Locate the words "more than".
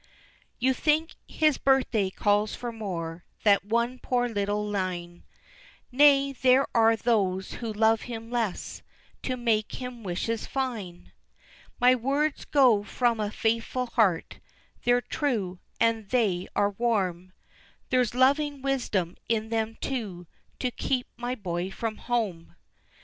2.71-3.59